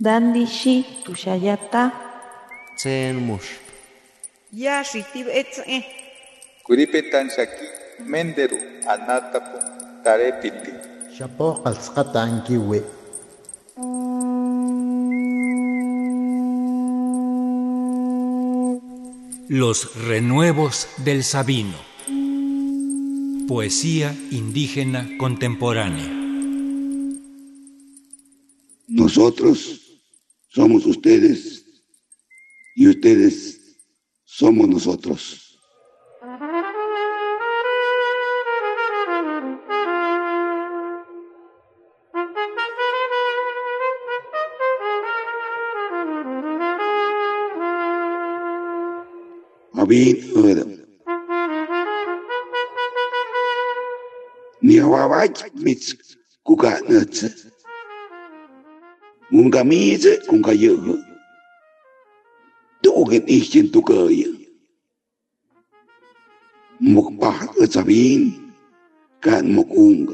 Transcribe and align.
Dandishi 0.00 0.84
tushayata. 1.04 1.92
Tsen 2.76 3.14
mush. 3.14 3.62
Ya 4.52 4.82
shitib 4.82 5.28
etze. 5.30 5.86
Kuripetan 6.66 7.30
shaki 7.30 7.66
menderu 8.02 8.58
anatapu 8.90 9.58
tarepiti. 10.02 10.72
Shapo 11.14 11.62
qalsqata 11.62 12.22
ankiwi. 12.26 12.82
Los 19.48 19.94
renuevos 20.08 20.88
del 21.04 21.22
Sabino. 21.22 21.78
Poesía 23.46 24.12
indígena 24.32 25.06
contemporánea. 25.18 26.10
Nosotros 28.88 29.83
somos 30.54 30.86
ustedes 30.86 31.64
y 32.76 32.86
ustedes 32.86 33.60
somos 34.24 34.68
nosotros. 34.68 35.58
Abin 49.76 50.34
com 59.30 59.50
camisa, 59.50 60.20
com 60.26 60.42
caiugo. 60.42 60.98
Tudo 62.82 63.10
que 63.10 63.20
tinha 63.20 63.70
tu 63.72 63.82
cai. 63.82 64.24
Một 66.80 67.10
bát 67.18 67.48
ở 67.56 67.66
xà 67.66 67.82
bín, 67.82 68.30
cạn 69.22 69.56
một 69.56 69.64
cung. 69.70 70.06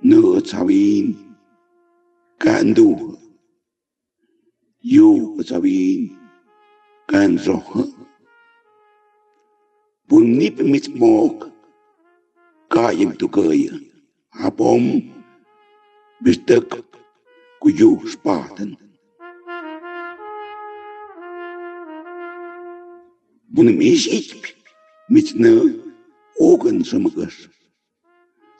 Nửa 0.00 0.40
xà 0.44 0.64
bín, 0.64 1.14
cạn 2.40 2.74
đủ. 2.74 3.14
Dù 4.82 5.36
ở 5.38 5.42
xà 5.42 5.60
bín, 5.60 6.08
cạn 7.08 7.36
rõ. 7.36 7.60
Bùn 10.08 10.38
nếp 10.38 10.52
mít 10.58 10.82
mọc, 10.94 11.50
cài 12.70 12.96
em 12.98 13.12
tu 13.18 13.28
cai. 13.28 13.68
Hapom, 14.30 15.00
bistek, 16.20 16.62
Goiôsbaden. 17.62 18.76
Bunimiz 23.48 24.06
hiçbir 24.06 24.56
mitne 25.08 25.62
ogensımgır. 26.38 27.50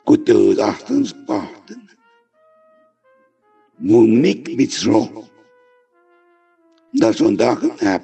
Kutu 0.05 0.57
dahtens 0.57 1.13
bahtın. 1.27 1.83
Mumnik 3.79 4.57
mitro. 4.57 5.07
Da 7.01 7.13
sondagen 7.13 7.71
heb. 7.79 8.03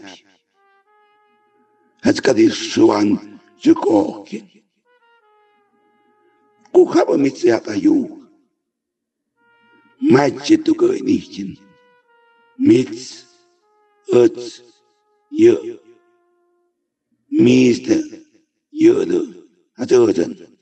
Het 2.01 2.21
kadir 2.21 2.51
suan 2.51 3.07
me 3.07 4.41
Kuhaba 6.73 7.17
mitriak 7.17 7.67
ayuk. 7.67 8.18
Met 9.99 10.47
het 14.05 14.63
je. 15.29 15.79
Meeste 17.27 18.25
je 18.69 19.05
de 19.05 19.45
het 19.77 19.91
eten. 19.91 20.57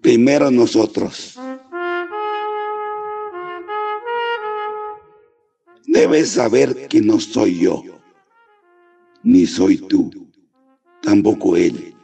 Primero 0.00 0.50
nosotros. 0.50 1.36
Debes 5.86 6.30
saber 6.32 6.88
que 6.88 7.00
no 7.00 7.18
soy 7.18 7.58
yo, 7.58 7.82
ni 9.22 9.46
soy 9.46 9.78
tú, 9.78 10.10
tampoco 11.22 11.56
él. 11.56 11.94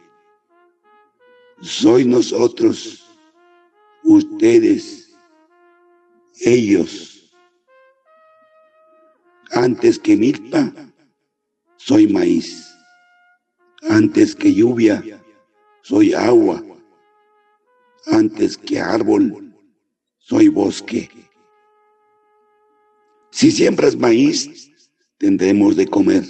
Soy 1.61 2.05
nosotros, 2.05 3.05
ustedes, 4.03 5.15
ellos. 6.41 7.33
Antes 9.53 9.99
que 9.99 10.17
milpa, 10.17 10.73
soy 11.77 12.09
maíz. 12.09 12.69
Antes 13.89 14.35
que 14.35 14.53
lluvia, 14.53 15.03
soy 15.83 16.15
agua 16.15 16.63
antes 18.07 18.59
que 18.59 18.79
árbol, 18.79 19.55
soy 20.19 20.49
bosque. 20.49 21.09
Si 23.31 23.51
siembras 23.51 23.97
maíz, 23.97 24.71
tendremos 25.17 25.75
de 25.77 25.87
comer 25.87 26.23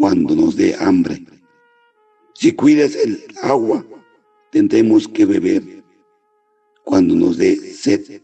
cuando 0.00 0.34
nos 0.34 0.56
dé 0.56 0.74
hambre. 0.76 1.22
Si 2.32 2.52
cuidas 2.52 2.94
el 2.94 3.22
agua, 3.42 3.84
tendremos 4.50 5.06
que 5.06 5.26
beber 5.26 5.84
cuando 6.84 7.14
nos 7.14 7.36
dé 7.36 7.54
sed. 7.74 8.22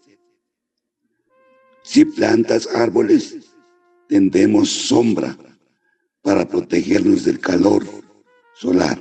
Si 1.83 2.07
plantas 2.07 2.67
árboles, 2.69 3.37
tendremos 4.09 4.71
sombra 4.71 5.37
para 6.23 6.49
protegernos 6.49 7.27
del 7.27 7.39
calor 7.41 7.85
solar. 8.55 8.99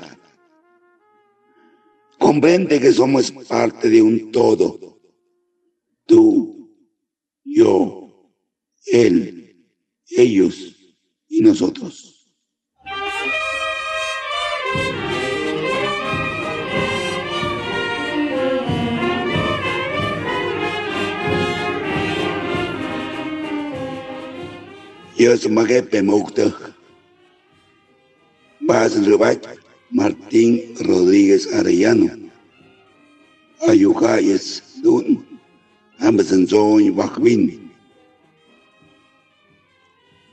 Comprende 2.20 2.82
que 2.82 2.92
somos 2.92 3.32
parte 3.48 3.90
de 3.90 4.02
un 4.02 4.34
todo. 4.34 5.00
Tú, 6.06 6.76
yo, 7.46 8.34
él, 8.88 9.66
ellos 10.10 10.76
y 11.30 11.40
nosotros. 11.40 12.15
Yo 25.26 25.36
soy 25.36 25.52
Magepe 25.54 26.04
Mokta. 26.04 26.54
Vas 28.60 28.96
a 28.96 29.40
Martín 29.90 30.62
Rodríguez 30.80 31.52
Arellano. 31.52 32.30
Ayucayes 33.68 34.62
Dun, 34.84 35.26
Amazonzoy 35.98 36.92
Bajvin. 36.92 37.72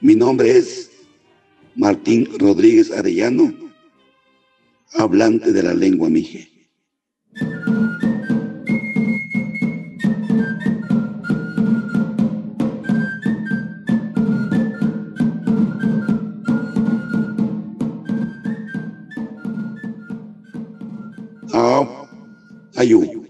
Mi 0.03 0.15
nombre 0.15 0.59
es 0.59 0.91
Martín 1.75 2.29
Rodríguez 2.39 2.91
Arellano, 2.91 3.51
hablante 4.93 5.53
de 5.55 5.63
la 5.63 5.73
lengua 5.73 6.11
mije. 6.11 6.52
Ayub 22.83 23.23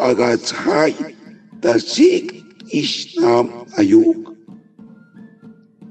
aga 0.00 0.36
zij 0.36 0.94
dat 1.60 1.80
ziek 1.80 2.44
is 2.66 3.14
naam 3.14 3.50
ayuk. 3.70 4.30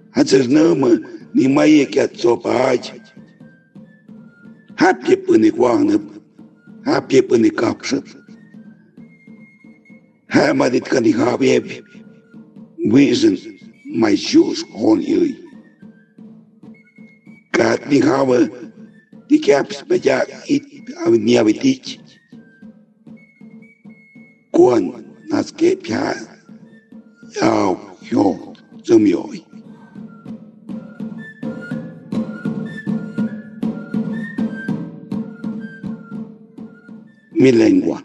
Het 0.09 0.31
is 0.31 0.47
naam 0.47 1.05
niet 1.31 1.49
meer 1.49 1.81
ik 1.81 1.93
het 1.93 2.19
zo 2.19 2.37
baaj. 2.37 2.79
Heb 4.75 5.05
je 5.05 5.17
punik 5.17 5.55
wangen, 5.55 6.09
heb 6.81 7.11
je 7.11 7.23
punik 7.23 7.55
kapsen. 7.55 8.03
Hij 10.25 10.53
maar 10.53 10.71
dit 10.71 10.87
kan 10.87 11.03
ik 11.03 11.15
hebben. 11.15 11.83
Wezen, 12.75 13.37
mijn 13.83 14.17
zus 14.17 14.65
gewoon 14.71 14.97
hier. 14.97 15.38
Mi 37.33 37.51
lengua. 37.51 38.03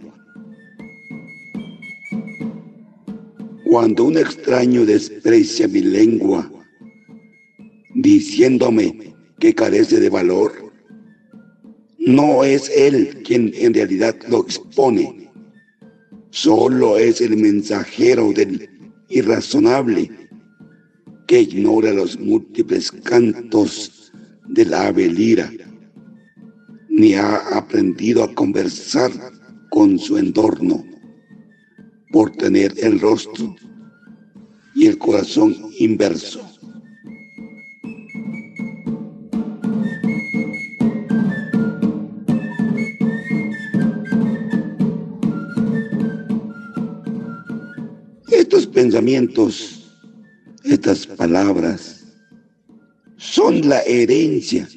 Cuando 3.64 4.04
un 4.04 4.16
extraño 4.16 4.86
desprecia 4.86 5.66
mi 5.66 5.80
lengua, 5.80 6.48
diciéndome 7.94 9.13
que 9.44 9.54
carece 9.54 10.00
de 10.00 10.08
valor, 10.08 10.72
no 11.98 12.44
es 12.44 12.70
él 12.74 13.20
quien 13.26 13.52
en 13.56 13.74
realidad 13.74 14.16
lo 14.26 14.40
expone, 14.40 15.30
solo 16.30 16.96
es 16.96 17.20
el 17.20 17.36
mensajero 17.36 18.32
del 18.32 18.70
irrazonable 19.10 20.10
que 21.26 21.42
ignora 21.42 21.92
los 21.92 22.18
múltiples 22.18 22.90
cantos 22.90 24.10
de 24.48 24.64
la 24.64 24.86
ave 24.86 25.10
lira, 25.10 25.52
ni 26.88 27.12
ha 27.12 27.36
aprendido 27.54 28.24
a 28.24 28.34
conversar 28.34 29.12
con 29.68 29.98
su 29.98 30.16
entorno 30.16 30.86
por 32.12 32.30
tener 32.30 32.72
el 32.78 32.98
rostro 32.98 33.54
y 34.74 34.86
el 34.86 34.96
corazón 34.96 35.54
inverso. 35.78 36.53
Pensamientos, 48.84 49.90
estas 50.62 51.06
palabras, 51.06 52.04
son 53.16 53.66
la 53.66 53.80
herencia 53.80 54.68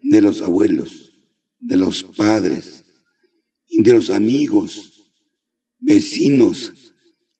de 0.00 0.20
los 0.22 0.40
abuelos, 0.40 1.12
de 1.58 1.76
los 1.78 2.04
padres 2.04 2.84
y 3.66 3.82
de 3.82 3.94
los 3.94 4.10
amigos, 4.10 5.10
vecinos 5.80 6.72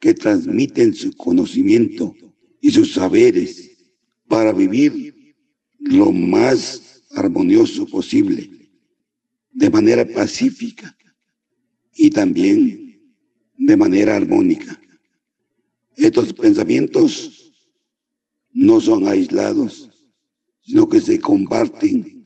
que 0.00 0.14
transmiten 0.14 0.94
su 0.94 1.12
conocimiento 1.12 2.12
y 2.60 2.72
sus 2.72 2.94
saberes 2.94 3.70
para 4.26 4.52
vivir 4.52 5.36
lo 5.78 6.10
más 6.10 7.04
armonioso 7.12 7.86
posible, 7.86 8.50
de 9.52 9.70
manera 9.70 10.04
pacífica 10.04 10.96
y 11.94 12.10
también 12.10 13.00
de 13.56 13.76
manera 13.76 14.16
armónica. 14.16 14.76
Estos 15.98 16.32
pensamientos 16.32 17.52
no 18.52 18.80
son 18.80 19.08
aislados, 19.08 19.90
sino 20.60 20.88
que 20.88 21.00
se 21.00 21.18
comparten 21.18 22.24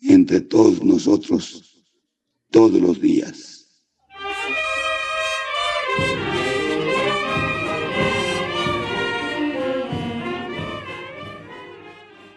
entre 0.00 0.40
todos 0.40 0.82
nosotros 0.82 1.84
todos 2.50 2.80
los 2.80 2.98
días. 2.98 3.68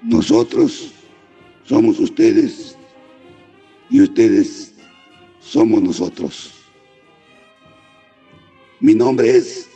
Nosotros 0.01 0.91
somos 1.63 2.01
ustedes 2.01 2.75
y 3.89 4.01
ustedes 4.01 4.73
somos 5.39 5.81
nosotros. 5.81 6.51
Mi 8.81 8.94
nombre 8.94 9.38
es 9.38 9.69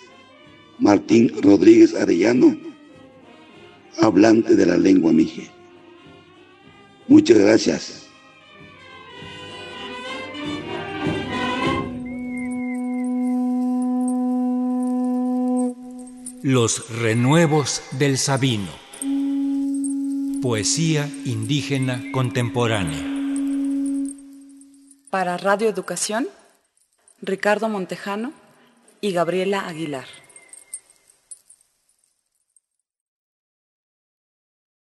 Martín 0.79 1.31
Rodríguez 1.41 1.93
Arellano, 1.95 2.57
hablante 4.01 4.55
de 4.55 4.65
la 4.65 4.77
lengua 4.77 5.11
mije. 5.11 5.49
Muchas 7.07 7.37
gracias. 7.37 8.03
Los 16.41 16.89
renuevos 16.99 17.81
del 17.91 18.17
Sabino. 18.17 18.69
Poesía 20.41 21.09
indígena 21.23 22.03
contemporánea. 22.11 22.99
Para 25.09 25.37
Radio 25.37 25.69
Educación, 25.69 26.27
Ricardo 27.21 27.69
Montejano 27.69 28.33
y 28.99 29.13
Gabriela 29.13 29.67
Aguilar. 29.67 30.22